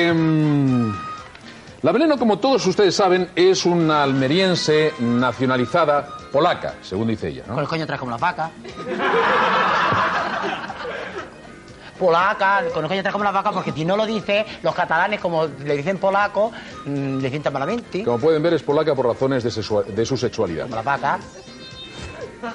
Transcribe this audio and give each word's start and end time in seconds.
Em, 0.00 0.94
la 1.82 1.92
Veneno, 1.92 2.16
como 2.16 2.38
todos 2.38 2.64
ustedes 2.66 2.94
saben, 2.94 3.28
es 3.36 3.66
una 3.66 4.02
almeriense 4.02 4.94
nacionalizada 4.98 6.08
polaca, 6.32 6.76
según 6.80 7.08
dice 7.08 7.28
ella, 7.28 7.44
¿no? 7.46 7.52
Con 7.52 7.62
el 7.62 7.68
coño 7.68 7.84
atrás 7.84 7.98
como 7.98 8.10
la 8.10 8.16
vaca. 8.16 8.50
Polaca, 11.98 12.62
con 12.72 12.84
el 12.84 12.88
coño 12.88 13.00
atrás 13.00 13.12
como 13.12 13.24
la 13.24 13.30
vaca, 13.30 13.52
porque 13.52 13.72
si 13.72 13.84
no 13.84 13.94
lo 13.94 14.06
dice, 14.06 14.46
los 14.62 14.74
catalanes, 14.74 15.20
como 15.20 15.46
le 15.46 15.76
dicen 15.76 15.98
polaco, 15.98 16.50
mm, 16.86 17.18
le 17.18 17.28
sientan 17.28 17.52
malamente. 17.52 18.02
Como 18.02 18.18
pueden 18.18 18.42
ver, 18.42 18.54
es 18.54 18.62
polaca 18.62 18.94
por 18.94 19.04
razones 19.04 19.44
de, 19.44 19.50
de 19.92 20.06
su 20.06 20.16
sexualidad. 20.16 20.62
Como 20.62 20.76
la 20.76 20.82
vaca. 20.82 21.18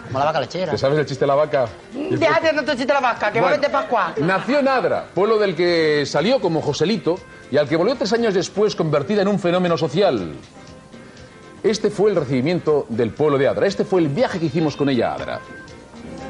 Como 0.07 0.17
la 0.17 0.25
vaca 0.25 0.39
lechera. 0.41 0.71
¿Te 0.71 0.79
sabes 0.79 0.97
el 0.97 1.05
chiste 1.05 1.25
de 1.25 1.27
la 1.27 1.35
vaca? 1.35 1.67
Déjate 1.93 2.53
de 2.53 2.61
tu 2.63 2.71
chiste 2.71 2.91
la 2.91 3.01
vaca, 3.01 3.31
que 3.31 3.39
va 3.39 3.53
a 3.53 3.61
Pascual. 3.61 4.13
Nació 4.17 4.59
en 4.59 4.67
Adra, 4.67 5.05
pueblo 5.13 5.37
del 5.37 5.55
que 5.55 6.05
salió 6.07 6.41
como 6.41 6.61
Joselito 6.61 7.19
y 7.51 7.57
al 7.57 7.67
que 7.67 7.75
volvió 7.75 7.95
tres 7.95 8.13
años 8.13 8.33
después 8.33 8.75
convertida 8.75 9.21
en 9.21 9.27
un 9.27 9.39
fenómeno 9.39 9.77
social. 9.77 10.33
Este 11.63 11.89
fue 11.89 12.11
el 12.11 12.15
recibimiento 12.15 12.85
del 12.89 13.11
pueblo 13.11 13.37
de 13.37 13.47
Adra. 13.47 13.65
Este 13.65 13.85
fue 13.85 14.01
el 14.01 14.07
viaje 14.07 14.39
que 14.39 14.45
hicimos 14.45 14.75
con 14.75 14.89
ella 14.89 15.11
a 15.11 15.15
Adra. 15.15 15.39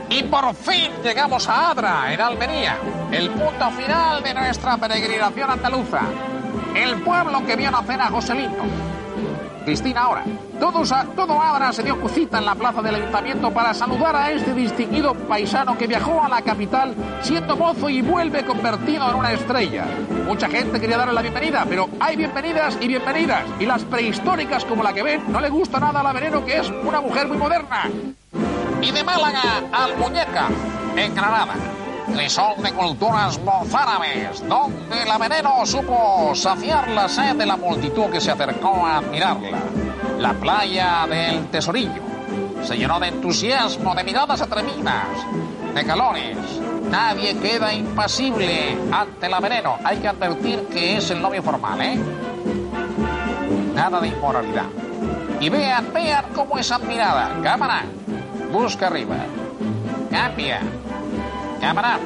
Y 0.09 0.23
por 0.23 0.53
fin 0.53 0.91
llegamos 1.03 1.49
a 1.49 1.71
Adra, 1.71 2.13
en 2.13 2.21
Almería, 2.21 2.77
el 3.11 3.29
punto 3.31 3.71
final 3.71 4.23
de 4.23 4.33
nuestra 4.33 4.77
peregrinación 4.77 5.49
andaluza. 5.49 6.01
El 6.75 7.01
pueblo 7.01 7.45
que 7.45 7.55
vio 7.55 7.71
nacer 7.71 7.99
a 7.99 8.07
Joselito. 8.07 8.63
Cristina 9.65 10.01
ahora. 10.01 10.23
Todos 10.59 10.91
a- 10.91 11.03
todo 11.15 11.41
Adra 11.41 11.73
se 11.73 11.83
dio 11.83 11.97
cita 12.07 12.37
en 12.37 12.45
la 12.45 12.55
plaza 12.55 12.81
del 12.81 12.95
ayuntamiento 12.95 13.51
para 13.51 13.73
saludar 13.73 14.15
a 14.15 14.31
este 14.31 14.53
distinguido 14.53 15.13
paisano 15.15 15.77
que 15.77 15.87
viajó 15.87 16.23
a 16.23 16.29
la 16.29 16.41
capital 16.41 16.93
siendo 17.21 17.57
mozo 17.57 17.89
y 17.89 18.01
vuelve 18.01 18.45
convertido 18.45 19.09
en 19.09 19.15
una 19.15 19.33
estrella. 19.33 19.85
Mucha 20.25 20.47
gente 20.47 20.79
quería 20.79 20.97
darle 20.97 21.13
la 21.13 21.21
bienvenida, 21.21 21.65
pero 21.67 21.89
hay 21.99 22.15
bienvenidas 22.15 22.77
y 22.79 22.87
bienvenidas. 22.87 23.43
Y 23.59 23.65
las 23.65 23.83
prehistóricas 23.83 24.63
como 24.65 24.83
la 24.83 24.93
que 24.93 25.03
ven 25.03 25.23
no 25.29 25.41
le 25.41 25.49
gusta 25.49 25.79
nada 25.79 25.99
a 25.99 26.03
la 26.03 26.13
veneno 26.13 26.45
que 26.45 26.57
es 26.59 26.69
una 26.83 27.01
mujer 27.01 27.27
muy 27.27 27.37
moderna. 27.37 27.89
Y 28.81 28.91
de 28.91 29.03
Málaga 29.03 29.41
al 29.73 29.97
Muñeca, 29.97 30.47
en 30.95 31.15
Granada. 31.15 31.53
Son 32.27 32.61
de 32.61 32.73
culturas 32.73 33.39
mozárabes, 33.39 34.43
donde 34.49 35.05
la 35.05 35.17
veneno 35.17 35.65
supo 35.65 36.33
saciar 36.33 36.89
la 36.89 37.07
sed 37.07 37.35
de 37.35 37.45
la 37.45 37.55
multitud 37.55 38.09
que 38.11 38.19
se 38.19 38.31
acercó 38.31 38.85
a 38.85 38.97
admirarla. 38.97 39.59
La 40.17 40.33
playa 40.33 41.05
del 41.07 41.47
Tesorillo 41.47 42.01
se 42.63 42.77
llenó 42.77 42.99
de 42.99 43.09
entusiasmo, 43.09 43.93
de 43.93 44.03
miradas 44.03 44.41
atrevidas, 44.41 45.05
de 45.73 45.85
calores. 45.85 46.37
Nadie 46.89 47.37
queda 47.37 47.71
impasible 47.73 48.75
ante 48.91 49.29
la 49.29 49.39
veneno. 49.39 49.77
Hay 49.83 49.97
que 49.97 50.07
advertir 50.07 50.67
que 50.67 50.97
es 50.97 51.11
el 51.11 51.21
novio 51.21 51.43
formal, 51.43 51.79
¿eh? 51.79 51.99
Nada 53.75 54.01
de 54.01 54.07
inmoralidad. 54.07 54.65
Y 55.39 55.49
vean, 55.49 55.93
vean 55.93 56.25
cómo 56.33 56.57
es 56.57 56.71
admirada. 56.71 57.39
Cámara, 57.43 57.83
busca 58.51 58.87
arriba. 58.87 59.17
Cambia. 60.09 60.61
Cámara. 61.59 61.99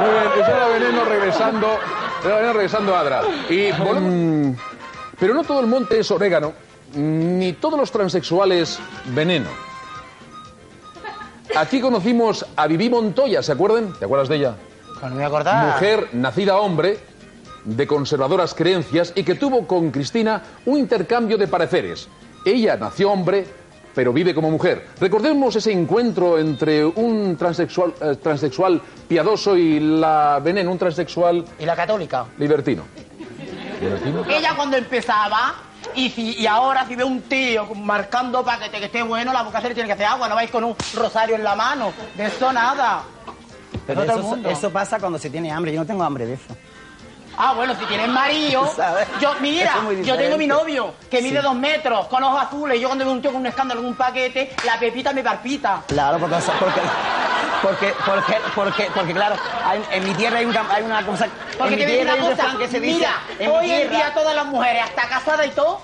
Muy 0.00 0.10
bien, 0.10 0.24
esa 0.40 0.56
era 0.56 0.68
Veneno 0.68 1.04
regresando, 1.04 1.78
Veneno 2.22 2.52
regresando 2.52 2.94
a 2.96 3.00
Adra. 3.00 3.22
Y 3.48 3.72
volvemos- 3.72 4.56
pero 5.18 5.34
no 5.34 5.44
todo 5.44 5.60
el 5.60 5.66
monte 5.66 5.98
es 6.00 6.10
orégano, 6.10 6.52
ni 6.94 7.54
todos 7.54 7.78
los 7.78 7.90
transexuales 7.90 8.78
veneno. 9.06 9.48
Aquí 11.56 11.80
conocimos 11.80 12.44
a 12.54 12.66
Viví 12.66 12.90
Montoya, 12.90 13.42
¿se 13.42 13.52
acuerdan? 13.52 13.94
¿Te 13.98 14.04
acuerdas 14.04 14.28
de 14.28 14.36
ella? 14.36 14.54
Pues 15.00 15.02
no 15.02 15.08
me 15.10 15.14
voy 15.14 15.24
a 15.24 15.26
acordar. 15.28 15.66
Mujer 15.74 16.08
nacida 16.12 16.56
hombre, 16.58 16.98
de 17.64 17.86
conservadoras 17.86 18.54
creencias 18.54 19.12
y 19.16 19.24
que 19.24 19.34
tuvo 19.34 19.66
con 19.66 19.90
Cristina 19.90 20.42
un 20.66 20.78
intercambio 20.78 21.36
de 21.38 21.48
pareceres. 21.48 22.08
Ella 22.44 22.76
nació 22.76 23.10
hombre, 23.10 23.46
pero 23.96 24.12
vive 24.12 24.34
como 24.34 24.50
mujer. 24.50 24.88
Recordemos 25.00 25.56
ese 25.56 25.72
encuentro 25.72 26.38
entre 26.38 26.84
un 26.84 27.34
transexual, 27.38 27.94
eh, 28.02 28.16
transexual 28.22 28.78
piadoso 29.08 29.56
y 29.56 29.80
la 29.80 30.38
veneno, 30.44 30.70
un 30.70 30.76
transexual 30.78 31.42
¿Y 31.58 31.64
la 31.64 31.74
católica? 31.74 32.26
libertino. 32.36 32.82
¿Libertino? 33.80 34.22
Ella 34.28 34.54
cuando 34.54 34.76
empezaba, 34.76 35.54
y, 35.94 36.10
si, 36.10 36.34
y 36.38 36.46
ahora 36.46 36.86
si 36.86 36.94
ve 36.94 37.04
un 37.04 37.22
tío 37.22 37.64
marcando 37.74 38.44
paquete 38.44 38.78
que 38.80 38.84
esté 38.84 39.02
bueno, 39.02 39.32
la 39.32 39.42
boca 39.42 39.62
se 39.62 39.68
le 39.70 39.74
tiene 39.74 39.86
que 39.86 39.94
hacer 39.94 40.06
agua, 40.06 40.28
no 40.28 40.34
vais 40.34 40.50
con 40.50 40.62
un 40.62 40.76
rosario 40.94 41.34
en 41.34 41.42
la 41.42 41.56
mano. 41.56 41.90
De 42.18 42.26
eso 42.26 42.52
nada. 42.52 43.02
Pero 43.86 44.02
Todo 44.02 44.12
el 44.12 44.18
eso, 44.20 44.28
mundo. 44.28 44.50
eso 44.50 44.70
pasa 44.70 44.98
cuando 45.00 45.18
se 45.18 45.30
tiene 45.30 45.50
hambre. 45.50 45.72
Yo 45.72 45.80
no 45.80 45.86
tengo 45.86 46.02
hambre 46.02 46.26
de 46.26 46.34
eso. 46.34 46.54
Ah, 47.38 47.52
bueno, 47.54 47.74
si 47.78 47.84
tienes 47.86 48.08
marido. 48.08 48.66
¿Sabes? 48.76 49.06
Yo, 49.20 49.34
mira, 49.40 49.74
es 49.92 50.06
yo 50.06 50.16
tengo 50.16 50.36
mi 50.38 50.46
novio 50.46 50.94
que 51.10 51.20
mide 51.22 51.38
Sí. 51.38 51.42
dos 51.44 51.54
metros, 51.54 52.06
con 52.08 52.22
ojos 52.24 52.42
azules. 52.42 52.78
y 52.78 52.80
Yo 52.80 52.88
cuando 52.88 53.04
veo 53.04 53.12
un 53.14 53.20
tío 53.20 53.30
con 53.32 53.40
un 53.40 53.46
escándalo 53.46 53.80
en 53.80 53.86
un 53.88 53.94
paquete, 53.94 54.54
la 54.64 54.78
pepita 54.78 55.12
me 55.12 55.22
palpita. 55.22 55.82
Claro, 55.86 56.18
porque, 56.18 56.36
porque, 56.58 56.80
porque, 57.62 57.94
porque, 58.04 58.36
porque, 58.54 58.90
porque, 58.94 59.12
claro, 59.12 59.36
hay- 59.64 59.84
en 59.92 60.04
mi 60.04 60.14
tierra 60.14 60.38
hay, 60.38 60.44
un 60.46 60.52
cam- 60.54 60.70
hay 60.70 60.82
una 60.82 61.04
cosa. 61.04 61.26
Porque 61.58 61.74
en 61.74 61.80
te 61.80 61.86
mi 61.86 61.92
tierra 61.92 62.12
hay 62.14 62.20
una 62.20 62.28
un 62.30 62.36
cosa. 62.36 62.58
que 62.58 62.68
se 62.68 62.80
dice. 62.80 62.96
Mira, 62.98 63.52
hoy 63.52 63.70
en 63.70 63.88
tierra- 63.88 63.96
día 64.06 64.14
todas 64.14 64.34
las 64.34 64.46
mujeres, 64.46 64.82
hasta 64.84 65.08
casadas 65.08 65.46
y 65.46 65.50
todo, 65.50 65.80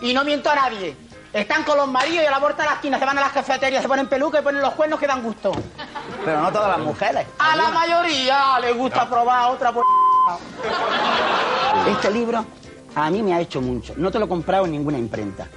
y 0.00 0.12
no 0.12 0.24
miento 0.24 0.50
a 0.50 0.54
nadie, 0.54 0.96
están 1.32 1.64
con 1.64 1.76
los 1.76 1.88
maridos 1.88 2.22
y 2.22 2.26
a 2.26 2.30
la 2.30 2.38
puerta 2.40 2.62
de 2.62 2.68
la 2.68 2.74
esquina 2.76 2.98
se 2.98 3.04
van 3.04 3.18
a 3.18 3.20
las 3.22 3.32
cafeterías, 3.32 3.82
se 3.82 3.88
ponen 3.88 4.06
peluca 4.06 4.38
y 4.38 4.42
ponen 4.42 4.60
los 4.60 4.74
cuernos 4.74 5.00
que 5.00 5.06
dan 5.08 5.22
gusto. 5.22 5.52
Pero 6.24 6.40
no 6.40 6.52
todas 6.52 6.76
las 6.76 6.86
mujeres. 6.86 7.26
A 7.38 7.56
la 7.56 7.70
mayoría 7.70 8.58
les 8.60 8.76
gusta 8.76 9.08
probar 9.08 9.50
otra 9.50 9.72
por... 9.72 9.84
Este 11.88 12.10
libro 12.10 12.44
a 12.94 13.10
mí 13.10 13.22
me 13.22 13.34
ha 13.34 13.40
hecho 13.40 13.60
mucho. 13.60 13.94
No 13.96 14.10
te 14.10 14.18
lo 14.18 14.26
he 14.26 14.28
comprado 14.28 14.64
en 14.66 14.72
ninguna 14.72 14.98
imprenta. 14.98 15.48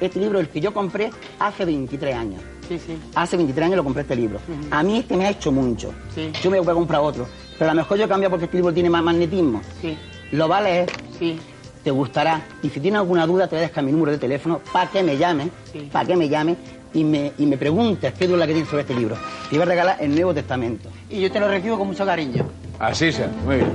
Este 0.00 0.18
libro, 0.18 0.40
el 0.40 0.48
que 0.48 0.60
yo 0.60 0.74
compré 0.74 1.10
hace 1.38 1.64
23 1.64 2.14
años. 2.14 2.42
Sí, 2.68 2.78
sí. 2.78 2.98
Hace 3.14 3.36
23 3.36 3.66
años 3.66 3.76
lo 3.76 3.84
compré 3.84 4.02
este 4.02 4.16
libro. 4.16 4.40
A 4.70 4.82
mí 4.82 4.98
este 4.98 5.16
me 5.16 5.26
ha 5.26 5.30
hecho 5.30 5.52
mucho. 5.52 5.92
Sí. 6.14 6.30
Yo 6.42 6.50
me 6.50 6.58
voy 6.60 6.70
a 6.70 6.74
comprar 6.74 7.00
otro. 7.00 7.26
Pero 7.58 7.70
a 7.70 7.74
lo 7.74 7.80
mejor 7.82 7.98
yo 7.98 8.08
cambio 8.08 8.28
porque 8.28 8.46
este 8.46 8.56
libro 8.56 8.72
tiene 8.74 8.90
más 8.90 9.02
magnetismo. 9.02 9.62
Sí, 9.80 9.96
Lo 10.32 10.48
va 10.48 10.58
a 10.58 10.62
leer, 10.62 10.90
sí. 11.18 11.38
Te 11.82 11.90
gustará. 11.90 12.42
Y 12.62 12.70
si 12.70 12.80
tienes 12.80 12.98
alguna 13.00 13.26
duda, 13.26 13.46
te 13.48 13.56
voy 13.56 13.64
a 13.64 13.68
dejar 13.68 13.84
mi 13.84 13.92
número 13.92 14.12
de 14.12 14.18
teléfono 14.18 14.60
para 14.72 14.90
que 14.90 15.02
me 15.02 15.16
llames, 15.16 15.48
Sí. 15.72 15.88
para 15.92 16.04
que 16.06 16.16
me 16.16 16.28
llames 16.28 16.56
y 16.94 17.04
me, 17.04 17.32
y 17.38 17.46
me 17.46 17.56
preguntes 17.56 18.12
qué 18.14 18.26
duda 18.28 18.46
que 18.46 18.52
tienes 18.52 18.68
sobre 18.68 18.82
este 18.82 18.94
libro. 18.94 19.16
Te 19.48 19.56
iba 19.56 19.64
a 19.64 19.68
regalar 19.68 19.96
el 20.00 20.14
Nuevo 20.14 20.32
Testamento. 20.34 20.88
Y 21.10 21.20
yo 21.20 21.30
te 21.32 21.40
lo 21.40 21.48
recibo 21.48 21.78
con 21.78 21.88
mucho 21.88 22.04
cariño. 22.06 22.46
Así 22.78 23.10
sea, 23.12 23.28
muy 23.44 23.56
bien. 23.56 23.72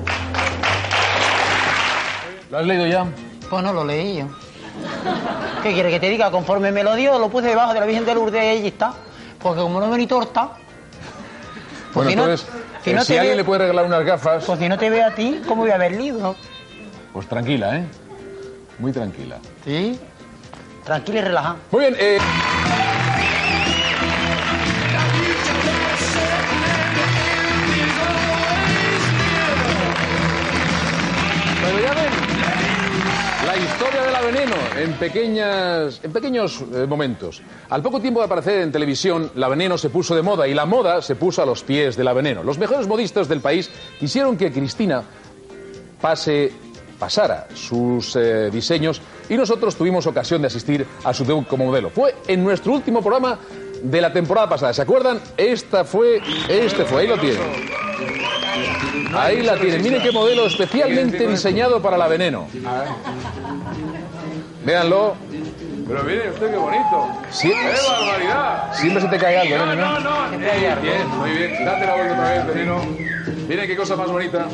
¿Lo 2.49 2.57
has 2.59 2.65
leído 2.65 2.87
ya? 2.87 3.05
Pues 3.49 3.63
no 3.63 3.73
lo 3.73 3.83
leí 3.83 4.17
yo. 4.19 4.25
¿Qué 5.63 5.73
quiere 5.73 5.89
que 5.89 5.99
te 5.99 6.09
diga? 6.09 6.31
Conforme 6.31 6.71
me 6.71 6.83
lo 6.83 6.95
dio, 6.95 7.17
lo 7.19 7.29
puse 7.29 7.47
debajo 7.47 7.73
de 7.73 7.79
la 7.79 7.85
Virgen 7.85 8.05
de 8.05 8.13
Lourdes 8.15 8.43
y 8.43 8.47
allí 8.59 8.67
está. 8.67 8.93
Porque 9.41 9.61
como 9.61 9.79
no 9.79 9.87
me 9.87 9.97
ni 9.97 10.07
torta, 10.07 10.51
Bueno, 11.93 12.09
si 12.09 12.15
no- 12.15 12.23
entonces, 12.23 12.47
si 12.83 12.89
eh, 12.91 12.93
no 12.93 13.01
si 13.01 13.13
te 13.13 13.19
alguien 13.19 13.33
ve- 13.33 13.41
le 13.41 13.43
puede 13.43 13.59
regalar 13.61 13.85
unas 13.85 14.03
gafas, 14.05 14.43
pues 14.45 14.59
si 14.59 14.69
no 14.69 14.77
te 14.77 14.89
ve 14.89 15.03
a 15.03 15.13
ti, 15.15 15.41
¿cómo 15.47 15.63
voy 15.63 15.71
a 15.71 15.77
ver 15.77 15.93
el 15.93 15.99
libro? 15.99 16.35
Pues 17.17 17.29
tranquila, 17.29 17.77
¿eh? 17.79 17.83
Muy 18.77 18.91
tranquila. 18.91 19.39
Sí. 19.65 19.97
Tranquila 20.85 21.17
y 21.17 21.21
relajada. 21.23 21.55
Muy 21.71 21.81
bien, 21.81 21.95
eh... 21.99 22.19
Pero 31.63 31.79
ya 31.79 31.93
ven, 31.95 33.47
la 33.47 33.57
historia 33.57 34.01
de 34.03 34.11
la 34.11 34.21
veneno 34.21 34.55
en, 34.77 34.93
pequeñas, 34.93 35.99
en 36.03 36.11
pequeños 36.13 36.63
eh, 36.71 36.85
momentos. 36.87 37.41
Al 37.67 37.81
poco 37.81 37.99
tiempo 37.99 38.19
de 38.19 38.27
aparecer 38.27 38.61
en 38.61 38.71
televisión, 38.71 39.31
la 39.33 39.47
veneno 39.47 39.75
se 39.79 39.89
puso 39.89 40.15
de 40.15 40.21
moda 40.21 40.47
y 40.47 40.53
la 40.53 40.67
moda 40.67 41.01
se 41.01 41.15
puso 41.15 41.41
a 41.41 41.47
los 41.47 41.63
pies 41.63 41.97
de 41.97 42.03
la 42.03 42.13
veneno. 42.13 42.43
Los 42.43 42.59
mejores 42.59 42.87
modistas 42.87 43.27
del 43.27 43.41
país 43.41 43.71
quisieron 43.99 44.37
que 44.37 44.51
Cristina 44.51 45.03
pase, 45.99 46.51
pasara 46.99 47.47
sus 47.53 48.15
eh, 48.15 48.49
diseños 48.51 49.01
y 49.29 49.35
nosotros 49.37 49.75
tuvimos 49.75 50.07
ocasión 50.07 50.41
de 50.41 50.47
asistir 50.47 50.85
a 51.03 51.13
su 51.13 51.25
debut 51.25 51.47
como 51.47 51.65
modelo. 51.65 51.89
Fue 51.89 52.15
en 52.27 52.43
nuestro 52.43 52.73
último 52.73 53.01
programa 53.01 53.37
de 53.83 54.01
la 54.01 54.11
temporada 54.11 54.49
pasada. 54.49 54.73
¿Se 54.73 54.81
acuerdan? 54.81 55.19
Esta 55.37 55.83
fue, 55.85 56.21
este 56.49 56.85
fue, 56.85 57.01
ahí 57.01 57.07
lo 57.07 57.17
tienen. 57.19 57.41
Ahí 59.15 59.41
la 59.43 59.55
tienen. 59.57 59.81
Miren 59.83 60.01
qué 60.01 60.11
modelo 60.11 60.47
especialmente 60.47 61.27
diseñado 61.27 61.81
para 61.81 61.97
la 61.97 62.07
veneno. 62.07 62.47
Véanlo. 64.65 65.15
Pero 65.87 66.03
mire 66.03 66.29
usted 66.31 66.51
qué 66.51 66.57
bonito. 66.57 67.07
Sí, 67.31 67.49
¡Qué 67.49 67.55
barbaridad! 67.89 68.73
siempre 68.73 69.01
se 69.01 69.07
te 69.07 69.17
cae 69.17 69.37
algo, 69.37 69.65
No, 69.65 69.71
¿eh, 69.71 69.75
no, 69.77 69.93
veneno? 69.93 69.99
no. 70.01 70.81
Bien, 70.81 71.07
muy 71.17 71.29
bien. 71.31 71.65
Date 71.65 71.85
la 71.85 71.95
vuelta 71.95 72.13
otra 72.13 72.29
vez, 72.33 72.47
Veneno. 72.47 72.81
Miren 73.47 73.67
qué 73.67 73.77
cosa 73.77 73.95
más 73.95 74.11
bonita. 74.11 74.47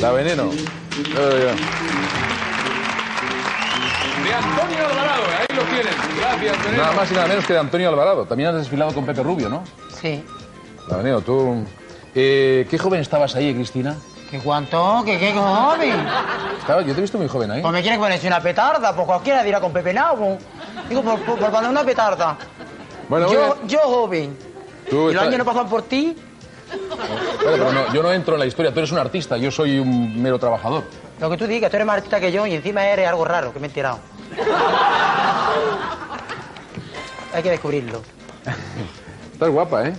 La 0.00 0.10
veneno. 0.12 0.44
De 4.24 4.32
Antonio 4.32 4.86
Alvarado, 4.86 5.22
¿eh? 5.22 5.36
ahí 5.48 5.56
lo 5.56 5.62
tienen. 5.64 5.94
Gracias, 6.18 6.64
Veneno. 6.64 6.82
Nada 6.82 6.94
más 6.96 7.10
y 7.10 7.14
nada 7.14 7.26
menos 7.26 7.46
que 7.46 7.52
de 7.52 7.58
Antonio 7.58 7.88
Alvarado. 7.88 8.24
También 8.26 8.50
has 8.50 8.56
desfilado 8.56 8.92
con 8.94 9.04
Pepe 9.04 9.22
Rubio, 9.22 9.48
¿no? 9.48 9.64
Sí. 10.00 10.24
La 10.88 10.96
veneno, 10.96 11.20
tú... 11.20 11.64
Eh, 12.14 12.66
¿Qué 12.70 12.78
joven 12.78 13.00
estabas 13.00 13.34
ahí, 13.34 13.52
Cristina? 13.54 13.96
¿Qué 14.30 14.38
cuánto? 14.38 15.02
¿Qué 15.04 15.18
qué 15.18 15.32
joven? 15.32 15.94
Estaba, 16.60 16.80
yo 16.82 16.92
te 16.92 16.98
he 16.98 17.02
visto 17.02 17.18
muy 17.18 17.28
joven 17.28 17.50
ahí. 17.50 17.60
Pues 17.62 17.72
me 17.72 17.82
quieres 17.82 17.98
ponerse 17.98 18.26
una 18.26 18.40
petarda, 18.40 18.94
pues 18.94 19.06
cualquiera 19.06 19.42
dirá 19.42 19.60
con 19.60 19.72
Pepe 19.72 19.92
Nabo. 19.92 20.38
Digo, 20.88 21.02
por, 21.02 21.18
por, 21.20 21.38
por 21.38 21.50
poner 21.50 21.70
una 21.70 21.84
petarda. 21.84 22.36
Bueno, 23.08 23.26
yo, 23.66 23.78
joven. 23.80 24.36
Tú 24.88 24.96
¿Y 24.96 24.98
los 24.98 25.10
estás- 25.12 25.26
años 25.26 25.38
no 25.38 25.44
pasan 25.44 25.68
por 25.68 25.82
ti? 25.82 26.16
Pero 27.44 27.72
no, 27.72 27.92
yo 27.92 28.02
no 28.02 28.12
entro 28.12 28.34
en 28.34 28.40
la 28.40 28.46
historia. 28.46 28.72
Tú 28.72 28.80
eres 28.80 28.92
un 28.92 28.98
artista, 28.98 29.36
yo 29.36 29.50
soy 29.50 29.78
un 29.78 30.20
mero 30.22 30.38
trabajador. 30.38 30.84
Lo 31.20 31.30
que 31.30 31.36
tú 31.36 31.46
digas, 31.46 31.70
tú 31.70 31.76
eres 31.76 31.86
más 31.86 31.96
artista 31.96 32.20
que 32.20 32.32
yo 32.32 32.46
y 32.46 32.54
encima 32.54 32.84
eres 32.86 33.06
algo 33.08 33.24
raro, 33.24 33.52
que 33.52 33.60
me 33.60 33.66
he 33.66 33.70
enterado. 33.70 33.98
Hay 37.32 37.42
que 37.42 37.50
descubrirlo. 37.50 38.02
Estás 39.32 39.48
guapa, 39.50 39.88
¿eh? 39.88 39.94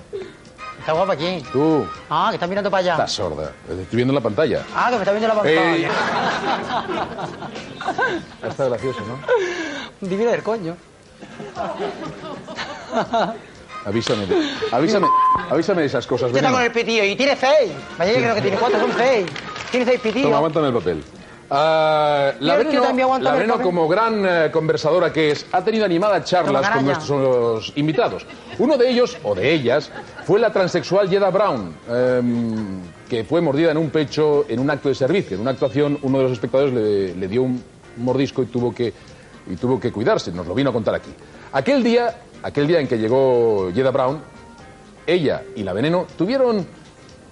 ¿Está 0.79 0.93
guapa 0.93 1.13
aquí? 1.13 1.43
Tú 1.51 1.85
Ah, 2.09 2.27
que 2.29 2.35
estás 2.35 2.47
mirando 2.47 2.69
para 2.69 2.81
allá. 2.81 2.91
estás 2.93 3.11
sorda. 3.13 3.51
Estoy 3.67 3.85
viendo 3.97 4.11
en 4.11 4.15
la 4.15 4.21
pantalla. 4.21 4.63
Ah, 4.75 4.87
que 4.89 4.95
me 4.97 5.01
está 5.01 5.11
viendo 5.11 5.27
la 5.27 5.33
pantalla. 5.33 5.73
Ey. 5.75 5.87
Está 8.47 8.65
gracioso, 8.65 8.99
¿no? 9.01 10.07
Divide 10.07 10.31
del 10.31 10.43
coño. 10.43 10.75
Avísame. 13.85 14.25
de- 14.25 14.35
Avísame, 14.71 15.07
avísame 15.49 15.81
de 15.81 15.87
esas 15.87 16.05
cosas. 16.07 16.31
¿Qué 16.31 16.37
está 16.37 16.49
veneno. 16.49 16.55
con 16.57 16.63
el 16.65 16.71
pitillo? 16.71 17.03
Y 17.03 17.15
tiene 17.15 17.35
seis. 17.35 17.71
Yo 17.99 18.05
creo 18.15 18.35
que 18.35 18.41
tiene 18.41 18.57
cuatro, 18.57 18.79
son 18.79 18.91
seis. 18.97 19.25
Tiene 19.71 19.85
seis 19.85 19.99
pitillos. 19.99 20.23
Toma, 20.27 20.37
aguántame 20.37 20.67
el 20.67 20.73
papel. 20.73 21.03
Ah, 21.49 22.31
la 22.39 22.55
Yo- 22.63 22.71
yo 22.71 22.81
papel. 22.81 23.61
como 23.61 23.87
gran 23.87 24.25
eh, 24.25 24.49
conversadora 24.51 25.13
que 25.13 25.29
es, 25.31 25.45
ha 25.51 25.63
tenido 25.63 25.85
animadas 25.85 26.25
charlas 26.25 26.67
con 26.71 26.85
nuestros 26.85 27.71
invitados. 27.75 28.25
Uno 28.57 28.77
de 28.77 28.89
ellos, 28.89 29.15
o 29.23 29.35
de 29.35 29.53
ellas, 29.53 29.91
fue 30.25 30.39
la 30.39 30.51
transexual 30.51 31.07
Yeda 31.07 31.29
Brown, 31.29 31.75
em, 31.87 32.79
que 33.07 33.23
fue 33.23 33.41
mordida 33.41 33.69
en 33.69 33.77
un 33.77 33.91
pecho 33.91 34.45
en 34.49 34.59
un 34.59 34.69
acto 34.71 34.89
de 34.89 34.95
servicio. 34.95 35.35
En 35.35 35.41
una 35.41 35.51
actuación, 35.51 35.99
uno 36.01 36.17
de 36.17 36.23
los 36.23 36.31
espectadores 36.33 36.73
le, 36.73 37.13
le 37.15 37.27
dio 37.27 37.43
un 37.43 37.63
mordisco 37.97 38.41
y 38.41 38.47
tuvo, 38.47 38.73
que, 38.73 38.91
y 39.49 39.55
tuvo 39.55 39.79
que 39.79 39.91
cuidarse. 39.91 40.31
Nos 40.31 40.47
lo 40.47 40.53
vino 40.55 40.69
a 40.69 40.73
contar 40.73 40.95
aquí. 40.95 41.11
Aquel 41.53 41.83
día, 41.83 42.15
aquel 42.43 42.67
día 42.67 42.79
en 42.79 42.87
que 42.87 42.97
llegó 42.97 43.69
Yeda 43.71 43.91
Brown, 43.91 44.19
ella 45.07 45.43
y 45.55 45.63
la 45.63 45.73
Veneno 45.73 46.05
tuvieron 46.17 46.65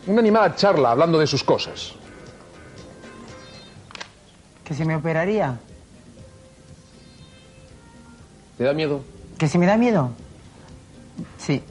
una 0.07 0.19
animada 0.19 0.55
charla 0.55 0.91
hablando 0.91 1.17
de 1.19 1.27
sus 1.27 1.43
cosas. 1.43 1.93
¿Que 4.63 4.73
se 4.73 4.85
me 4.85 4.95
operaría? 4.95 5.57
¿Te 8.57 8.63
da 8.63 8.73
miedo? 8.73 9.01
¿Que 9.37 9.47
si 9.47 9.57
me 9.57 9.65
da 9.65 9.77
miedo? 9.77 10.11
Sí. 11.37 11.61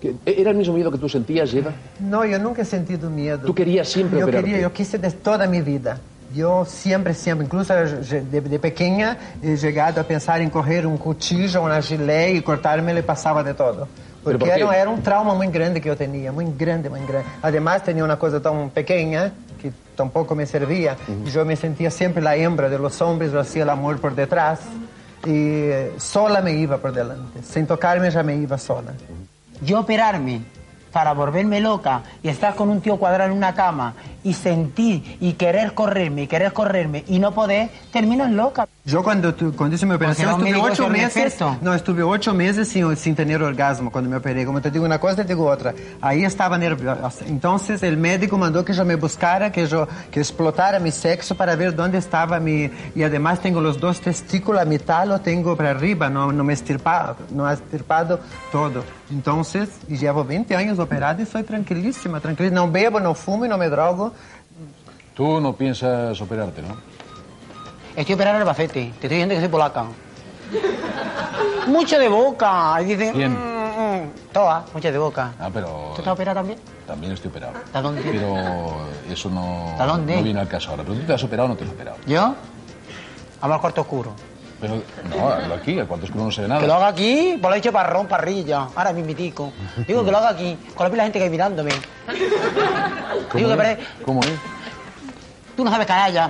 ¿Que- 0.00 0.14
¿Era 0.24 0.50
el 0.50 0.56
mismo 0.56 0.74
miedo 0.74 0.90
que 0.90 0.98
tú 0.98 1.08
sentías, 1.08 1.50
Yeda? 1.52 1.74
No, 1.98 2.24
yo 2.24 2.38
nunca 2.38 2.62
he 2.62 2.64
sentido 2.64 3.10
miedo. 3.10 3.40
Tú 3.46 3.54
querías 3.54 3.88
siempre 3.88 4.18
yo 4.18 4.26
operarte. 4.26 4.48
quería, 4.50 4.62
yo 4.62 4.72
quise 4.72 4.98
desde 4.98 5.18
toda 5.18 5.46
mi 5.46 5.60
vida. 5.62 5.98
Yo 6.34 6.64
siempre, 6.64 7.14
siempre, 7.14 7.46
incluso 7.46 7.74
de, 7.74 8.40
de 8.40 8.58
pequeña, 8.58 9.16
he 9.42 9.56
llegado 9.56 10.00
a 10.00 10.04
pensar 10.04 10.40
en 10.40 10.50
coger 10.50 10.86
un 10.86 10.96
cuchillo, 10.96 11.62
una 11.62 11.82
gilet 11.82 12.36
y 12.36 12.40
cortarme 12.42 12.96
y 12.98 13.02
pasaba 13.02 13.42
de 13.42 13.54
todo. 13.54 13.88
¿Pero 14.24 14.38
Porque 14.38 14.52
por 14.52 14.54
qué? 14.54 14.60
era, 14.60 14.82
era 14.82 14.90
un 14.90 15.02
trauma 15.02 15.34
muy 15.34 15.46
grande 15.48 15.80
que 15.80 15.88
yo 15.88 15.96
tenía, 15.96 16.30
muy 16.30 16.46
grande, 16.56 16.90
muy 16.90 17.00
grande. 17.00 17.26
Además 17.42 17.82
tenía 17.82 18.04
una 18.04 18.18
cosa 18.18 18.40
tan 18.40 18.68
pequeña 18.70 19.32
que 19.60 19.72
tampoco 19.96 20.34
me 20.34 20.46
servía. 20.46 20.96
Y 21.24 21.30
yo 21.30 21.44
me 21.44 21.56
sentía 21.56 21.90
siempre 21.90 22.22
la 22.22 22.36
hembra 22.36 22.68
de 22.68 22.78
los 22.78 23.00
hombres, 23.00 23.32
yo 23.32 23.40
hacía 23.40 23.62
el 23.62 23.70
amor 23.70 23.98
por 23.98 24.14
detrás. 24.14 24.60
Y 25.24 25.30
eh, 25.32 25.92
sola 25.98 26.40
me 26.42 26.52
iba 26.52 26.78
por 26.78 26.92
delante. 26.92 27.42
Sin 27.42 27.66
tocarme 27.66 28.10
ya 28.10 28.22
me 28.22 28.36
iba 28.36 28.56
sola. 28.58 28.92
Yo 29.62 29.80
operarme 29.80 30.42
para 30.92 31.12
volverme 31.12 31.60
loca 31.60 32.02
y 32.22 32.28
estar 32.28 32.54
con 32.54 32.68
un 32.68 32.80
tío 32.80 32.96
cuadrado 32.96 33.30
en 33.30 33.36
una 33.36 33.54
cama 33.54 33.94
y 34.22 34.34
sentir 34.34 35.16
y 35.20 35.34
querer 35.34 35.74
correrme 35.74 36.22
y 36.22 36.26
querer 36.26 36.52
correrme 36.52 37.04
y 37.08 37.18
no 37.18 37.32
poder, 37.32 37.70
termino 37.92 38.24
en 38.24 38.36
loca. 38.36 38.66
Yo 38.90 39.02
cuando, 39.02 39.34
tu- 39.34 39.54
cuando 39.54 39.76
hice 39.76 39.86
mi 39.86 39.94
operación 39.94 40.28
estuve 40.32 40.50
ocho 40.72 40.82
meses, 41.14 41.14
no, 41.62 41.74
estuve 41.74 42.02
ocho 42.02 42.34
meses 42.34 42.68
sin, 42.68 42.96
sin 42.96 43.14
tener 43.14 43.42
orgasmo 43.42 43.90
cuando 43.92 44.10
me 44.10 44.16
operé. 44.16 44.44
Como 44.44 44.60
te 44.60 44.70
digo 44.70 44.84
una 44.84 44.98
cosa, 44.98 45.16
te 45.16 45.24
digo 45.24 45.46
otra. 45.46 45.72
Ahí 46.00 46.24
estaba 46.24 46.58
nerviosa. 46.58 47.24
Entonces 47.26 47.82
el 47.82 47.96
médico 47.96 48.36
mandó 48.36 48.64
que 48.64 48.72
yo 48.72 48.84
me 48.84 48.96
buscara, 48.96 49.52
que 49.52 49.66
yo 49.66 49.86
que 50.10 50.20
explotara 50.20 50.78
mi 50.78 50.90
sexo 50.90 51.34
para 51.36 51.54
ver 51.56 51.74
dónde 51.76 51.98
estaba 51.98 52.40
mi... 52.40 52.70
Y 52.94 53.02
además 53.02 53.40
tengo 53.40 53.60
los 53.60 53.78
dos 53.78 54.00
testículos, 54.00 54.60
a 54.60 54.64
mitad 54.64 55.06
lo 55.06 55.20
tengo 55.20 55.56
para 55.56 55.70
arriba, 55.70 56.08
no, 56.10 56.32
no 56.32 56.42
me 56.42 56.52
he 56.52 56.56
estirpado, 56.56 57.16
no 57.30 57.48
he 57.48 57.54
estirpado 57.54 58.20
todo. 58.50 58.82
Entonces, 59.10 59.68
y 59.88 59.96
llevo 59.96 60.24
20 60.24 60.56
años 60.56 60.78
operada 60.78 61.20
y 61.22 61.26
soy 61.26 61.42
tranquilísima, 61.44 62.20
tranquilísima. 62.20 62.60
No 62.60 62.70
bebo, 62.70 62.98
no 63.00 63.14
fumo 63.14 63.44
y 63.44 63.48
no 63.48 63.56
me 63.58 63.68
drogo. 63.68 64.12
Tú 65.14 65.40
no 65.40 65.54
piensas 65.54 66.20
operarte, 66.20 66.62
¿no? 66.62 66.76
Estoy 67.96 68.14
operando 68.14 68.36
en 68.36 68.42
Albacete, 68.42 68.72
te 68.72 68.88
estoy 68.88 69.08
diciendo 69.10 69.34
que 69.34 69.40
soy 69.40 69.48
polaca. 69.48 69.84
Mucho 71.66 71.98
de 71.98 72.08
boca. 72.08 72.76
Y 72.80 72.84
dicen, 72.86 73.12
¿Quién? 73.12 73.32
"Mm, 73.32 74.04
mm". 74.04 74.10
Todas, 74.32 74.64
de 74.80 74.98
boca. 74.98 75.32
Ah, 75.38 75.50
pero 75.52 75.92
¿Tú 75.94 75.98
estás 76.00 76.14
operada 76.14 76.40
también? 76.40 76.58
también 76.86 77.12
estoy 77.12 77.30
operado. 77.30 77.52
¿A 77.72 77.80
dónde? 77.80 78.02
Pero 78.02 78.34
eso 79.08 79.30
no, 79.30 79.76
¿A 79.78 79.86
dónde? 79.86 80.16
no 80.16 80.22
viene 80.22 80.40
al 80.40 80.48
caso 80.48 80.70
ahora. 80.70 80.82
Pero 80.82 80.96
tú 80.96 81.06
te 81.06 81.12
has 81.12 81.22
operado 81.22 81.46
o 81.46 81.48
no 81.48 81.56
te 81.56 81.64
has 81.64 81.70
operado. 81.70 81.96
¿Yo? 82.06 82.34
Vamos 83.40 83.54
al 83.54 83.60
cuarto 83.60 83.80
oscuro. 83.82 84.12
Pero 84.60 84.74
no, 85.08 85.54
aquí, 85.54 85.78
al 85.78 85.86
cuarto 85.86 86.06
oscuro 86.06 86.24
no 86.24 86.30
se 86.32 86.42
ve 86.42 86.48
nada. 86.48 86.60
Que 86.60 86.66
lo 86.66 86.74
haga 86.74 86.88
aquí, 86.88 87.38
pues 87.40 87.48
lo 87.50 87.54
he 87.54 87.58
hecho 87.58 87.72
parrón, 87.72 88.06
parrilla. 88.06 88.68
Ahora 88.74 88.92
mismitico. 88.92 89.52
Digo 89.86 90.04
que 90.04 90.10
lo 90.10 90.18
haga 90.18 90.30
aquí, 90.30 90.58
con 90.74 90.84
la 90.84 90.90
pila 90.90 91.02
de 91.04 91.06
gente 91.06 91.18
que 91.18 91.24
hay 91.24 91.30
mirándome. 91.30 91.70
¿Cómo 91.70 93.34
Digo 93.34 93.50
que 93.50 93.56
parece... 93.56 93.82
¿Cómo 94.04 94.20
es? 94.22 94.30
Tú 95.60 95.64
no 95.64 95.70
sabes 95.70 95.86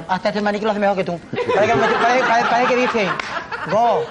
hasta 0.08 0.28
este 0.30 0.40
maniquí 0.42 0.64
lo 0.64 0.72
hace 0.72 0.80
mejor 0.80 0.96
que 0.96 1.04
tú. 1.04 1.16
Parece 1.54 1.72
que, 1.72 1.78
parece- 1.78 2.24
parece- 2.26 2.48
parece 2.50 2.74
que 2.74 2.80
dice, 2.80 3.08
go. 3.70 4.02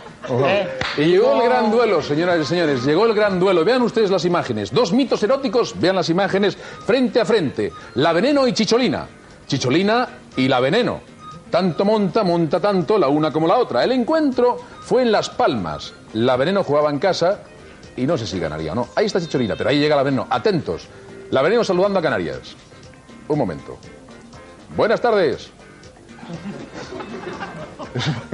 eh, 0.48 0.80
Y 0.96 1.02
llegó 1.08 1.34
go". 1.34 1.42
el 1.42 1.50
gran 1.50 1.70
duelo, 1.70 2.02
señoras 2.02 2.40
y 2.40 2.46
señores. 2.46 2.86
Llegó 2.86 3.06
el 3.06 3.14
gran 3.14 3.38
duelo. 3.38 3.66
Vean 3.66 3.82
ustedes 3.82 4.10
las 4.12 4.24
imágenes. 4.24 4.72
Dos 4.72 4.94
mitos 4.94 5.22
eróticos. 5.22 5.78
Vean 5.78 5.98
las 5.98 6.08
imágenes 6.10 6.56
frente 6.56 7.20
a 7.20 7.26
frente. 7.26 7.74
La 7.96 8.14
veneno 8.14 8.48
y 8.48 8.54
Chicholina. 8.54 9.08
Chicholina 9.46 10.08
y 10.38 10.48
la 10.48 10.62
veneno. 10.62 11.02
Tanto 11.52 11.84
monta, 11.84 12.24
monta 12.24 12.62
tanto 12.62 12.98
la 12.98 13.10
una 13.10 13.30
como 13.30 13.46
la 13.46 13.58
otra. 13.58 13.84
El 13.84 13.92
encuentro 13.92 14.56
fue 14.80 15.02
en 15.02 15.12
Las 15.12 15.30
Palmas. 15.30 15.92
La 16.14 16.38
veneno 16.38 16.64
jugaba 16.64 16.90
en 16.92 17.00
casa 17.00 17.40
y 17.98 18.08
no 18.08 18.18
sé 18.18 18.26
si 18.26 18.40
ganaría 18.40 18.72
o 18.72 18.76
no. 18.76 18.88
Ahí 18.96 19.08
está 19.08 19.20
Chicholina, 19.20 19.56
pero 19.58 19.70
ahí 19.70 19.80
llega 19.80 19.98
la 19.98 20.04
veneno. 20.04 20.28
Atentos. 20.30 20.88
La 21.32 21.42
veneno 21.42 21.66
saludando 21.66 22.00
a 22.00 22.02
Canarias. 22.02 22.56
Un 23.28 23.38
momento. 23.38 23.78
Buenas 24.76 25.02
tardes. 25.02 25.50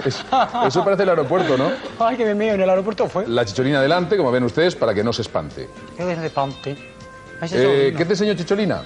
Eso, 0.05 0.83
parece 0.83 1.03
el 1.03 1.09
aeropuerto, 1.09 1.57
¿no? 1.57 1.71
Ay, 1.99 2.17
que 2.17 2.25
me 2.25 2.35
meo 2.35 2.55
en 2.55 2.61
el 2.61 2.69
aeropuerto 2.69 3.07
fue. 3.07 3.25
La 3.27 3.45
chicholina 3.45 3.79
adelante, 3.79 4.17
como 4.17 4.31
ven 4.31 4.43
ustedes, 4.43 4.75
para 4.75 4.93
que 4.93 5.03
no 5.03 5.13
se 5.13 5.21
espante. 5.21 5.69
Qué 5.95 6.11
es 6.11 6.19
de 6.19 6.27
espante. 6.27 6.77
Eh. 7.51 7.93
¿Qué 7.97 8.05
te 8.05 8.13
enseñó 8.13 8.33
Chicholina? 8.33 8.83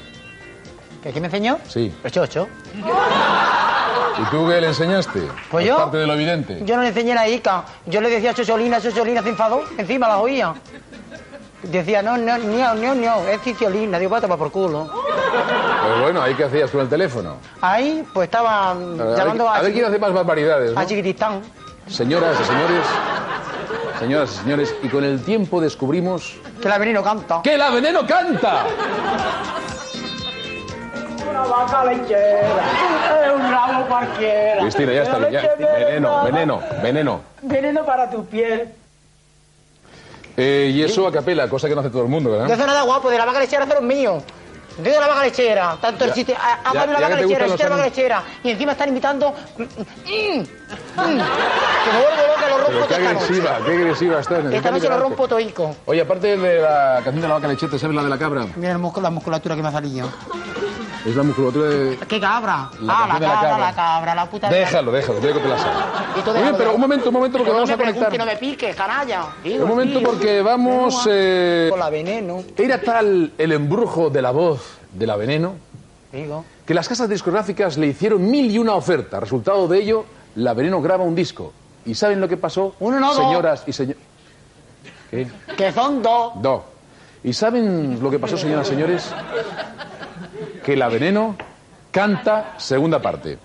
¿Que 1.04 1.14
¿Qué 1.14 1.20
me 1.22 1.28
enseñó? 1.28 1.60
Sí. 1.68 1.94
El 2.04 2.12
chocho. 2.12 2.48
¿Y 2.76 4.24
tú 4.32 4.48
qué 4.48 4.60
le 4.60 4.68
enseñaste? 4.68 5.22
Pues 5.50 5.64
Es 5.66 5.70
yo. 5.70 5.78
parte 5.78 5.98
de 5.98 6.08
lo 6.08 6.14
evidente. 6.14 6.62
Yo 6.66 6.76
no 6.76 6.82
le 6.82 6.90
enseñé 6.90 7.14
la 7.14 7.28
Ica. 7.30 7.64
Yo 7.86 8.02
le 8.02 8.10
decía 8.10 8.34
chocholina, 8.34 8.82
chocholina, 8.82 9.22
se 9.22 9.30
enfadó. 9.30 9.64
Encima 9.78 10.08
la 10.08 10.18
oía. 10.20 10.54
Decía, 11.64 12.02
no, 12.02 12.18
no, 12.18 12.38
no, 12.38 12.74
no, 12.76 12.96
no, 12.96 13.28
es 13.28 13.42
ciciolina. 13.42 14.00
Digo, 14.00 14.12
para 14.20 14.36
por 14.38 14.52
culo. 14.52 14.92
Pero 15.90 16.02
bueno, 16.04 16.22
¿ahí 16.22 16.36
qué 16.36 16.44
hacías 16.44 16.70
con 16.70 16.82
el 16.82 16.90
teléfono? 16.90 17.38
Ahí, 17.62 18.06
pues 18.14 18.28
estaba 18.28 18.76
ver, 18.76 19.18
llamando 19.18 19.50
a 19.50 19.56
a, 19.58 19.62
ver 19.64 19.74
quién 19.74 19.86
hace 19.86 19.98
más 19.98 20.14
barbaridades, 20.14 20.74
¿no? 20.74 20.80
a 20.80 20.86
Chiquitistán. 20.86 21.42
Señoras 21.88 22.38
y 22.40 22.44
señores, 22.44 22.86
señoras 23.98 24.32
y 24.32 24.38
señores, 24.44 24.76
y 24.84 24.88
con 24.88 25.04
el 25.04 25.20
tiempo 25.24 25.60
descubrimos 25.60 26.36
Que 26.62 26.70
la 26.70 26.78
veneno 26.78 27.02
canta. 27.02 27.42
que 27.42 27.58
la 27.58 27.72
veneno 27.72 28.06
canta. 28.06 28.66
Una 31.28 31.42
vaca 31.42 31.86
lechera. 31.86 32.64
Es 33.26 33.34
un 33.34 33.50
bravo 33.50 33.88
cualquiera. 33.88 34.62
Cristina, 34.62 34.94
ya 34.94 35.02
está 35.04 35.18
bien. 35.18 35.32
ya. 35.32 35.56
Veneno, 35.58 36.24
veneno, 36.24 36.62
veneno. 36.84 37.22
Veneno 37.42 37.84
para 37.84 38.08
tu 38.12 38.26
piel. 38.26 38.70
Eh, 40.38 40.72
y 40.72 40.84
eso 40.84 41.08
a 41.08 41.12
capela, 41.12 41.50
cosa 41.50 41.68
que 41.68 41.74
no 41.74 41.82
hace 41.82 41.90
todo 41.90 42.04
el 42.04 42.10
mundo, 42.10 42.30
¿verdad? 42.32 42.50
eso 42.52 42.66
nada 42.66 42.84
guapo, 42.84 43.10
de 43.10 43.18
la 43.18 43.26
vaca 43.26 43.40
lechera 43.40 43.64
hace 43.64 43.74
los 43.74 43.84
míos. 43.84 44.24
De 44.84 44.92
la 45.00 45.08
vaca 45.08 45.24
lechera, 45.24 45.78
tanto 45.82 46.06
el 46.06 46.10
Ya- 46.12 46.16
chiste, 46.16 46.36
a- 46.36 46.74
la 46.74 46.86
vaca 46.86 47.16
que 47.18 47.22
lechera, 47.24 47.46
el 47.46 47.52
chiste 47.52 47.64
de 47.64 47.70
la 47.70 47.76
vaca 47.76 47.90
lechera. 47.90 48.24
Y 48.44 48.50
encima 48.52 48.72
están 48.72 48.90
imitando. 48.90 49.34
mm, 49.58 49.64
mm, 49.64 50.40
mm, 50.40 50.46
que 50.96 51.92
me 51.92 52.00
vuelvo 52.00 52.28
loca, 52.28 52.50
lo 52.50 52.58
rompo 52.58 52.88
qué 52.88 52.96
agresiva, 52.96 53.58
qué 53.66 53.72
agresiva 53.72 54.20
estás. 54.20 54.46
Esta 54.54 54.72
noche 54.72 54.90
lo 54.90 55.00
rompo 55.00 55.28
toico. 55.28 55.76
Oye, 55.86 56.02
aparte 56.02 56.38
de 56.38 56.62
la 56.62 56.96
canción 57.04 57.22
de 57.22 57.28
la 57.28 57.34
vaca 57.36 57.48
lecheta, 57.48 57.78
¿sabes 57.78 57.96
la 57.96 58.04
de 58.04 58.10
la 58.10 58.18
cabra? 58.18 58.46
Mira 58.56 58.74
la 58.78 59.10
musculatura 59.10 59.56
que 59.56 59.62
me 59.62 59.68
ha 59.68 59.72
salido. 59.72 60.10
Es 61.06 61.16
la 61.16 61.24
musculatura 61.24 61.68
de... 61.70 61.98
¿Qué 62.08 62.20
cabra? 62.20 62.70
La 62.82 63.04
ah, 63.04 63.08
la 63.08 63.14
de 63.16 63.20
la 63.22 63.32
cabra, 63.34 63.50
cabra. 63.50 63.58
la 63.70 63.76
cabra, 63.76 64.16
la 64.16 64.30
puta. 64.30 64.50
Déjalo, 64.50 64.92
déjalo, 64.92 65.20
creo 65.20 65.34
que 65.34 65.40
te 65.40 65.48
la 65.48 65.56
bien, 65.56 65.66
déjalo, 66.16 66.24
pero 66.24 66.34
déjalo. 66.34 66.74
un 66.76 66.82
momento, 66.82 67.08
un 67.10 67.14
momento, 67.14 67.38
porque 67.38 67.52
Pero 67.52 67.54
vamos 67.56 67.70
no 67.70 67.76
a 67.76 67.78
conectar. 67.78 68.18
no 68.18 68.26
me 68.26 68.36
piques, 68.38 68.76
canalla. 68.76 69.26
Un 69.46 69.68
momento, 69.68 70.02
porque 70.04 70.42
vamos... 70.42 71.08
eh, 71.10 71.68
Con 71.70 71.80
la 71.80 71.90
veneno, 71.90 72.44
Era 72.58 72.82
tal 72.82 73.32
el 73.38 73.52
embrujo 73.54 74.10
de 74.10 74.22
la 74.22 74.32
voz 74.32 74.78
de 74.92 75.08
la 75.08 75.16
veneno 75.16 75.54
digo. 76.12 76.44
que 76.66 76.74
las 76.74 76.90
casas 76.90 77.08
discográficas 77.08 77.78
le 77.78 77.88
hicieron 77.88 78.30
mil 78.30 78.52
y 78.52 78.58
una 78.58 78.74
ofertas. 78.74 79.22
Resultado 79.22 79.68
de 79.70 79.80
ello, 79.80 80.06
la 80.36 80.54
veneno 80.54 80.82
graba 80.82 81.04
un 81.06 81.16
disco. 81.16 81.54
¿Y 81.86 81.96
saben 81.96 82.20
lo 82.20 82.28
que 82.28 82.36
pasó? 82.36 82.76
Uno, 82.82 83.00
no, 83.00 83.08
dos. 83.14 83.18
Señoras 83.24 83.64
y 83.66 83.72
señores. 83.72 84.02
¿Qué? 85.10 85.28
Que 85.56 85.72
son 85.72 86.02
dos. 86.04 86.34
Do. 86.42 86.64
¿Y 87.24 87.34
saben 87.34 88.00
lo 88.02 88.10
que 88.12 88.20
pasó, 88.20 88.38
señoras 88.38 88.68
y 88.68 88.70
señores? 88.72 89.12
Que 90.70 90.76
la 90.78 90.88
veneno 90.88 91.36
canta 91.90 92.54
segunda 92.60 93.02
parte. 93.02 93.40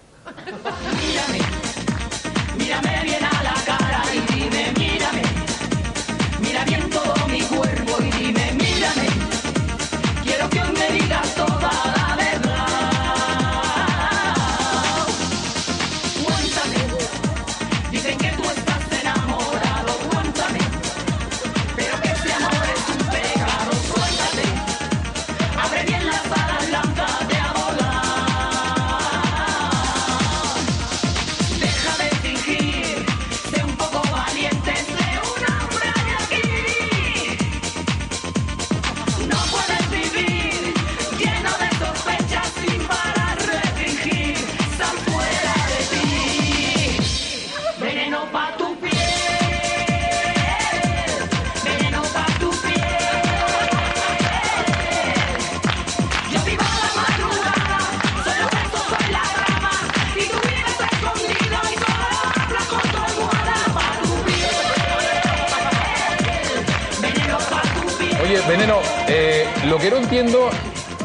Lo 69.66 69.78
que 69.78 69.90
no 69.90 69.96
entiendo 69.96 70.48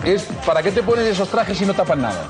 es 0.04 0.24
para 0.46 0.62
qué 0.62 0.72
te 0.72 0.84
pones 0.84 1.06
esos 1.06 1.30
trajes 1.30 1.58
si 1.58 1.66
no 1.66 1.74
tapan 1.74 2.02
nada. 2.02 2.26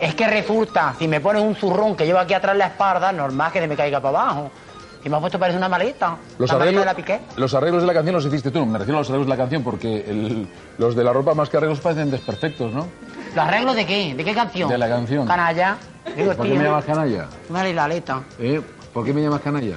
Es 0.00 0.14
que 0.14 0.26
resulta, 0.28 0.94
si 0.98 1.08
me 1.08 1.20
pones 1.20 1.42
un 1.42 1.56
zurrón 1.56 1.96
que 1.96 2.06
llevo 2.06 2.18
aquí 2.20 2.34
atrás 2.34 2.56
la 2.56 2.66
espalda, 2.66 3.10
normal 3.12 3.50
que 3.52 3.60
se 3.60 3.66
me 3.66 3.76
caiga 3.76 4.00
para 4.00 4.20
abajo. 4.20 4.50
Si 5.02 5.08
me 5.08 5.16
has 5.16 5.20
puesto 5.20 5.38
parece 5.38 5.56
una 5.58 5.68
maleta. 5.68 6.16
Los 6.38 6.50
la 6.50 6.56
arreglos, 6.56 6.82
de 6.82 6.86
la 6.86 6.94
piqué. 6.94 7.20
los 7.36 7.54
arreglos 7.54 7.82
de 7.82 7.86
la 7.86 7.94
canción 7.94 8.14
los 8.16 8.24
hiciste 8.26 8.50
tú, 8.50 8.64
me 8.66 8.78
refiero 8.78 8.98
a 8.98 9.00
los 9.00 9.08
arreglos 9.08 9.26
de 9.26 9.30
la 9.30 9.36
canción 9.36 9.62
porque 9.62 10.04
el- 10.08 10.48
los 10.76 10.94
de 10.96 11.04
la 11.04 11.12
ropa 11.12 11.34
más 11.34 11.48
que 11.48 11.56
arreglos 11.56 11.80
parecen 11.80 12.10
desperfectos, 12.10 12.72
¿no? 12.72 12.86
¿Los 13.34 13.44
arreglos 13.44 13.74
de 13.76 13.86
qué? 13.86 14.14
¿De 14.14 14.24
qué 14.24 14.34
canción? 14.34 14.68
De 14.68 14.78
la 14.78 14.88
canción. 14.88 15.26
Canalla. 15.26 15.76
Digo, 16.16 16.32
¿Por 16.34 16.46
qué 16.46 16.54
me 16.54 16.64
llamas 16.64 16.84
canalla? 16.84 17.26
Mira 17.48 17.72
la 17.72 17.84
aleta. 17.84 18.22
¿Eh? 18.38 18.60
¿Por 18.92 19.04
qué 19.04 19.12
me 19.12 19.22
llamas 19.22 19.40
canalla? 19.40 19.76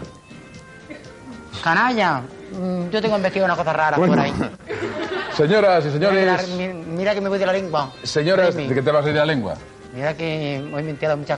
Canalla. 1.63 2.21
Mm, 2.53 2.89
Yo 2.89 3.01
tengo 3.01 3.15
investigado 3.17 3.53
una 3.53 3.55
cosa 3.55 3.73
rara 3.73 3.97
por 3.97 4.19
ahí. 4.19 4.33
Señoras 5.35 5.85
y 5.85 5.91
señores, 5.91 6.47
mi- 6.50 6.67
mira 6.67 7.13
que 7.13 7.21
me 7.21 7.29
voy 7.29 7.39
de 7.39 7.45
la 7.45 7.53
lengua. 7.53 7.91
señoras. 8.03 8.55
¿de 8.55 8.67
qué 8.67 8.81
te 8.81 8.91
vas 8.91 9.05
a 9.05 9.07
ir 9.07 9.13
de 9.13 9.19
la 9.19 9.25
lengua? 9.25 9.55
Mira 9.93 10.15
que 10.15 10.61
hoy 10.73 10.83
me 10.83 10.88
he 10.88 10.91
enterado 10.91 11.17
muchas 11.17 11.29